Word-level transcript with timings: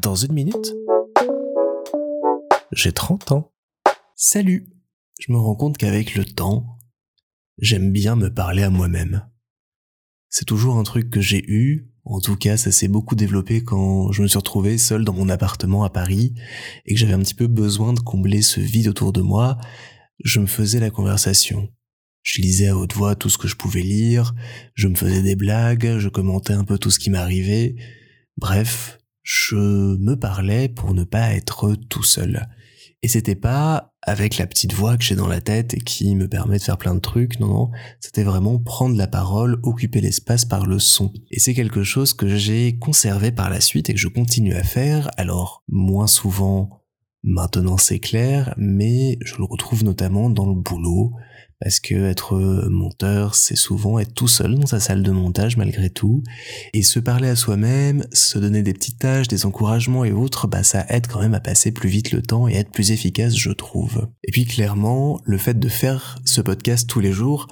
Dans 0.00 0.14
une 0.14 0.32
minute, 0.32 0.74
j'ai 2.72 2.92
30 2.92 3.32
ans. 3.32 3.52
Salut 4.14 4.68
Je 5.18 5.32
me 5.32 5.38
rends 5.38 5.56
compte 5.56 5.76
qu'avec 5.76 6.14
le 6.14 6.24
temps, 6.24 6.78
j'aime 7.58 7.90
bien 7.92 8.16
me 8.16 8.32
parler 8.32 8.62
à 8.62 8.70
moi-même. 8.70 9.28
C'est 10.28 10.44
toujours 10.44 10.76
un 10.76 10.82
truc 10.84 11.10
que 11.10 11.20
j'ai 11.20 11.44
eu, 11.50 11.90
en 12.04 12.20
tout 12.20 12.36
cas 12.36 12.56
ça 12.56 12.70
s'est 12.70 12.88
beaucoup 12.88 13.14
développé 13.14 13.64
quand 13.64 14.12
je 14.12 14.22
me 14.22 14.28
suis 14.28 14.38
retrouvé 14.38 14.78
seul 14.78 15.04
dans 15.04 15.14
mon 15.14 15.28
appartement 15.28 15.84
à 15.84 15.90
Paris 15.90 16.34
et 16.86 16.94
que 16.94 17.00
j'avais 17.00 17.14
un 17.14 17.20
petit 17.20 17.34
peu 17.34 17.46
besoin 17.46 17.92
de 17.92 18.00
combler 18.00 18.42
ce 18.42 18.60
vide 18.60 18.88
autour 18.88 19.12
de 19.12 19.20
moi, 19.20 19.58
je 20.22 20.40
me 20.40 20.46
faisais 20.46 20.80
la 20.80 20.90
conversation. 20.90 21.68
Je 22.22 22.40
lisais 22.40 22.68
à 22.68 22.76
haute 22.76 22.94
voix 22.94 23.16
tout 23.16 23.30
ce 23.30 23.38
que 23.38 23.48
je 23.48 23.56
pouvais 23.56 23.82
lire, 23.82 24.34
je 24.74 24.86
me 24.86 24.94
faisais 24.94 25.22
des 25.22 25.36
blagues, 25.36 25.98
je 25.98 26.08
commentais 26.08 26.52
un 26.52 26.64
peu 26.64 26.78
tout 26.78 26.90
ce 26.90 26.98
qui 26.98 27.10
m'arrivait. 27.10 27.74
Bref, 28.36 28.98
je 29.28 29.56
me 29.56 30.14
parlais 30.14 30.70
pour 30.70 30.94
ne 30.94 31.04
pas 31.04 31.34
être 31.34 31.74
tout 31.90 32.02
seul. 32.02 32.48
Et 33.02 33.08
c'était 33.08 33.34
pas 33.34 33.92
avec 34.00 34.38
la 34.38 34.46
petite 34.46 34.72
voix 34.72 34.96
que 34.96 35.04
j'ai 35.04 35.16
dans 35.16 35.26
la 35.26 35.42
tête 35.42 35.74
et 35.74 35.80
qui 35.80 36.16
me 36.16 36.28
permet 36.28 36.56
de 36.56 36.62
faire 36.62 36.78
plein 36.78 36.94
de 36.94 37.00
trucs, 37.00 37.38
non, 37.38 37.48
non, 37.48 37.70
c'était 38.00 38.22
vraiment 38.22 38.58
prendre 38.58 38.96
la 38.96 39.06
parole, 39.06 39.60
occuper 39.64 40.00
l'espace 40.00 40.46
par 40.46 40.64
le 40.64 40.78
son. 40.78 41.12
Et 41.30 41.40
c'est 41.40 41.52
quelque 41.52 41.82
chose 41.82 42.14
que 42.14 42.36
j'ai 42.36 42.78
conservé 42.78 43.30
par 43.30 43.50
la 43.50 43.60
suite 43.60 43.90
et 43.90 43.92
que 43.92 44.00
je 44.00 44.08
continue 44.08 44.54
à 44.54 44.64
faire, 44.64 45.10
alors 45.18 45.62
moins 45.68 46.06
souvent 46.06 46.77
maintenant 47.22 47.76
c'est 47.76 47.98
clair, 47.98 48.54
mais 48.56 49.18
je 49.24 49.36
le 49.36 49.44
retrouve 49.44 49.84
notamment 49.84 50.30
dans 50.30 50.46
le 50.46 50.54
boulot, 50.54 51.12
parce 51.60 51.80
que 51.80 51.94
être 51.94 52.36
monteur, 52.70 53.34
c'est 53.34 53.56
souvent 53.56 53.98
être 53.98 54.14
tout 54.14 54.28
seul 54.28 54.54
dans 54.54 54.66
sa 54.66 54.78
salle 54.78 55.02
de 55.02 55.10
montage 55.10 55.56
malgré 55.56 55.90
tout, 55.90 56.22
et 56.72 56.82
se 56.82 57.00
parler 57.00 57.28
à 57.28 57.34
soi-même, 57.34 58.06
se 58.12 58.38
donner 58.38 58.62
des 58.62 58.72
petites 58.72 59.00
tâches, 59.00 59.26
des 59.26 59.44
encouragements 59.44 60.04
et 60.04 60.12
autres, 60.12 60.46
bah 60.46 60.62
ça 60.62 60.86
aide 60.88 61.08
quand 61.08 61.20
même 61.20 61.34
à 61.34 61.40
passer 61.40 61.72
plus 61.72 61.88
vite 61.88 62.12
le 62.12 62.22
temps 62.22 62.46
et 62.46 62.54
être 62.54 62.70
plus 62.70 62.92
efficace, 62.92 63.34
je 63.36 63.50
trouve. 63.50 64.08
Et 64.22 64.30
puis 64.30 64.44
clairement, 64.44 65.20
le 65.24 65.36
fait 65.36 65.58
de 65.58 65.68
faire 65.68 66.18
ce 66.24 66.40
podcast 66.40 66.88
tous 66.88 67.00
les 67.00 67.12
jours, 67.12 67.48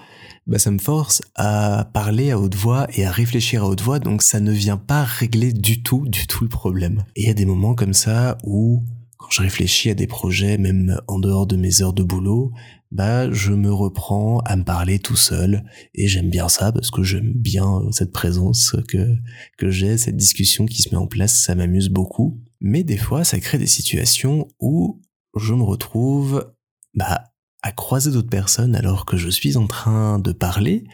bah 0.46 0.60
ça 0.60 0.70
me 0.70 0.78
force 0.78 1.20
à 1.34 1.90
parler 1.92 2.30
à 2.30 2.38
haute 2.38 2.54
voix 2.54 2.86
et 2.94 3.04
à 3.04 3.10
réfléchir 3.10 3.64
à 3.64 3.66
haute 3.66 3.82
voix, 3.82 3.98
donc 3.98 4.22
ça 4.22 4.38
ne 4.38 4.52
vient 4.52 4.76
pas 4.76 5.02
régler 5.02 5.52
du 5.52 5.82
tout, 5.82 6.06
du 6.06 6.28
tout 6.28 6.44
le 6.44 6.48
problème. 6.48 7.02
Et 7.16 7.22
il 7.22 7.26
y 7.26 7.30
a 7.30 7.34
des 7.34 7.46
moments 7.46 7.74
comme 7.74 7.94
ça 7.94 8.38
où 8.44 8.84
quand 9.18 9.30
je 9.30 9.42
réfléchis 9.42 9.90
à 9.90 9.94
des 9.94 10.06
projets, 10.06 10.58
même 10.58 11.00
en 11.08 11.18
dehors 11.18 11.46
de 11.46 11.56
mes 11.56 11.82
heures 11.82 11.92
de 11.92 12.02
boulot, 12.02 12.52
bah 12.90 13.30
je 13.30 13.52
me 13.52 13.72
reprends 13.72 14.38
à 14.40 14.56
me 14.56 14.64
parler 14.64 14.98
tout 14.98 15.16
seul. 15.16 15.64
Et 15.94 16.08
j'aime 16.08 16.30
bien 16.30 16.48
ça 16.48 16.72
parce 16.72 16.90
que 16.90 17.02
j'aime 17.02 17.32
bien 17.34 17.80
cette 17.92 18.12
présence 18.12 18.76
que 18.88 19.16
que 19.58 19.70
j'ai, 19.70 19.98
cette 19.98 20.16
discussion 20.16 20.66
qui 20.66 20.82
se 20.82 20.90
met 20.90 20.96
en 20.96 21.06
place, 21.06 21.40
ça 21.40 21.54
m'amuse 21.54 21.88
beaucoup. 21.88 22.40
Mais 22.60 22.84
des 22.84 22.96
fois, 22.96 23.24
ça 23.24 23.40
crée 23.40 23.58
des 23.58 23.66
situations 23.66 24.48
où 24.60 25.02
je 25.36 25.54
me 25.54 25.62
retrouve 25.62 26.52
bah 26.94 27.24
à 27.62 27.72
croiser 27.72 28.12
d'autres 28.12 28.30
personnes 28.30 28.76
alors 28.76 29.06
que 29.06 29.16
je 29.16 29.28
suis 29.28 29.56
en 29.56 29.66
train 29.66 30.18
de 30.18 30.32
parler 30.32 30.84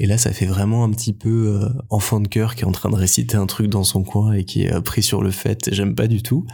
et 0.00 0.06
là, 0.06 0.16
ça 0.16 0.32
fait 0.32 0.46
vraiment 0.46 0.84
un 0.84 0.90
petit 0.90 1.12
peu 1.12 1.60
euh, 1.60 1.68
enfant 1.90 2.20
de 2.20 2.28
cœur 2.28 2.54
qui 2.54 2.62
est 2.62 2.66
en 2.66 2.72
train 2.72 2.88
de 2.88 2.94
réciter 2.94 3.36
un 3.36 3.46
truc 3.46 3.66
dans 3.66 3.82
son 3.82 4.04
coin 4.04 4.32
et 4.32 4.44
qui 4.44 4.62
est 4.62 4.72
euh, 4.72 4.80
pris 4.80 5.02
sur 5.02 5.22
le 5.22 5.32
fait. 5.32 5.68
J'aime 5.72 5.96
pas 5.96 6.06
du 6.06 6.22
tout. 6.22 6.46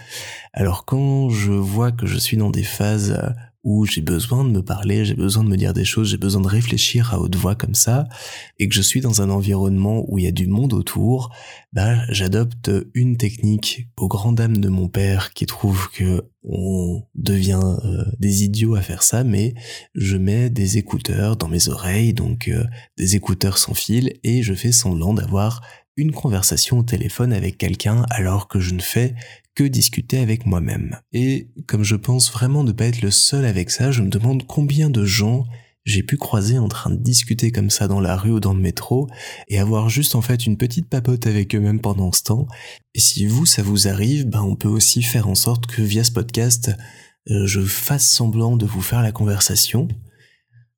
Alors 0.55 0.87
quand 0.87 1.29
je 1.29 1.53
vois 1.53 1.93
que 1.93 2.07
je 2.07 2.17
suis 2.17 2.39
dans 2.39 2.51
des 2.51 2.63
phases 2.63 3.13
euh, 3.13 3.29
où 3.65 3.87
j'ai 3.87 4.03
besoin 4.03 4.45
de 4.45 4.51
me 4.51 4.63
parler, 4.63 5.05
j'ai 5.05 5.15
besoin 5.15 5.43
de 5.43 5.49
me 5.49 5.57
dire 5.57 5.73
des 5.73 5.87
choses, 5.87 6.11
j'ai 6.11 6.19
besoin 6.19 6.43
de 6.43 6.49
réfléchir 6.49 7.13
à 7.15 7.19
haute 7.19 7.35
voix 7.35 7.55
comme 7.55 7.75
ça, 7.75 8.05
et 8.59 8.69
que 8.69 8.75
je 8.75 8.83
suis 8.83 9.01
dans 9.01 9.23
un 9.23 9.31
environnement 9.31 10.05
où 10.09 10.19
il 10.19 10.25
y 10.27 10.29
a 10.29 10.33
du 10.33 10.47
monde 10.47 10.75
autour, 10.75 11.35
bah, 11.73 11.97
j'adopte 12.11 12.71
une 12.93 13.17
technique 13.17 13.89
aux 13.97 14.07
grandes 14.07 14.37
dames 14.37 14.59
de 14.59 14.69
mon 14.69 14.89
père 14.89 15.33
qui 15.33 15.47
trouve 15.47 15.89
que 15.93 16.23
on 16.47 17.03
devient 17.15 17.75
euh, 17.85 18.05
des 18.21 18.45
idiots 18.45 18.75
à 18.75 18.83
faire 18.83 19.03
ça, 19.03 19.25
mais 19.25 19.55
je 19.95 20.19
mets 20.19 20.51
des 20.51 20.77
écouteurs 20.77 21.37
dans 21.37 21.49
mes 21.49 21.69
oreilles, 21.69 22.13
donc 22.13 22.49
euh, 22.49 22.65
des 22.99 23.17
écouteurs 23.17 23.57
sans 23.57 23.73
fil, 23.73 24.13
et 24.25 24.43
je 24.43 24.53
fais 24.53 24.73
semblant 24.73 25.15
d'avoir 25.15 25.63
une 25.97 26.13
conversation 26.13 26.79
au 26.79 26.83
téléphone 26.83 27.33
avec 27.33 27.57
quelqu'un 27.57 28.05
alors 28.11 28.49
que 28.49 28.61
je 28.61 28.75
ne 28.75 28.81
fais 28.81 29.15
que 29.55 29.65
discuter 29.65 30.19
avec 30.19 30.47
moi-même. 30.47 30.99
Et 31.13 31.49
comme 31.67 31.85
je 31.85 31.97
pense 31.97 32.33
vraiment 32.33 32.65
ne 32.65 32.73
pas 32.73 32.87
être 32.87 33.03
le 33.03 33.11
seul 33.11 33.45
avec 33.45 33.71
ça, 33.71 33.91
je 33.91 34.03
me 34.03 34.09
demande 34.09 34.47
combien 34.47 34.91
de 34.91 35.05
gens 35.05 35.47
j'ai 35.85 36.03
pu 36.03 36.17
croiser 36.17 36.59
en 36.59 36.69
train 36.69 36.91
de 36.91 36.97
discuter 36.97 37.53
comme 37.53 37.71
ça 37.71 37.89
dans 37.89 38.01
la 38.01 38.17
rue 38.17 38.31
ou 38.31 38.41
dans 38.41 38.55
le 38.55 38.61
métro 38.61 39.09
et 39.49 39.59
avoir 39.59 39.91
juste 39.91 40.15
en 40.15 40.23
fait 40.23 40.47
une 40.47 40.57
petite 40.57 40.89
papote 40.89 41.27
avec 41.27 41.55
eux-mêmes 41.55 41.81
pendant 41.81 42.11
ce 42.11 42.23
temps. 42.23 42.47
Et 42.95 43.01
si 43.01 43.27
vous, 43.27 43.45
ça 43.45 43.63
vous 43.63 43.87
arrive, 43.87 44.27
ben 44.27 44.43
on 44.43 44.57
peut 44.57 44.69
aussi 44.69 45.03
faire 45.03 45.29
en 45.29 45.35
sorte 45.35 45.67
que 45.67 45.83
via 45.83 46.03
ce 46.03 46.13
podcast, 46.13 46.71
euh, 47.31 47.47
je 47.47 47.61
fasse 47.61 48.11
semblant 48.11 48.57
de 48.57 48.67
vous 48.67 48.83
faire 48.83 49.03
la 49.03 49.13
conversation. 49.13 49.89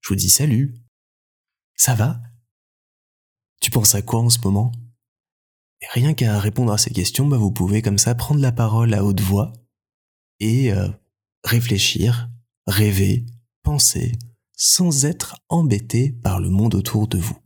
Je 0.00 0.09
vous 0.09 0.16
dis 0.16 0.31
salut. 0.31 0.75
Ça 1.76 1.94
va? 1.94 2.20
Tu 3.60 3.70
penses 3.70 3.94
à 3.94 4.03
quoi 4.03 4.20
en 4.20 4.31
ce 4.31 4.38
moment? 4.41 4.72
Rien 5.92 6.14
qu'à 6.14 6.38
répondre 6.38 6.72
à 6.72 6.78
ces 6.78 6.91
questions, 6.91 7.26
bah 7.26 7.37
vous 7.37 7.50
pouvez 7.50 7.82
comme 7.82 7.98
ça 7.98 8.14
prendre 8.14 8.41
la 8.41 8.53
parole 8.53 8.94
à 8.94 9.04
haute 9.04 9.20
voix 9.20 9.53
et 10.41 10.72
euh, 10.72 10.88
réfléchir, 11.44 12.28
rêver, 12.66 13.26
penser, 13.62 14.12
sans 14.56 15.04
être 15.04 15.36
embêté 15.48 16.12
par 16.12 16.41
le 16.41 16.48
monde 16.48 16.75
autour 16.75 17.09
de 17.09 17.19
vous. 17.19 17.38